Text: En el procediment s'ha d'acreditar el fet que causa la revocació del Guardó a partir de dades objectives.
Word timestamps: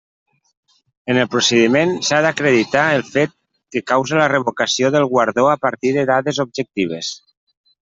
En 1.13 1.19
el 1.23 1.29
procediment 1.35 1.93
s'ha 2.07 2.23
d'acreditar 2.27 2.87
el 2.95 3.05
fet 3.11 3.37
que 3.77 3.85
causa 3.95 4.21
la 4.25 4.29
revocació 4.37 4.95
del 4.99 5.09
Guardó 5.17 5.49
a 5.55 5.57
partir 5.69 5.97
de 6.01 6.11
dades 6.17 6.47
objectives. 6.51 7.19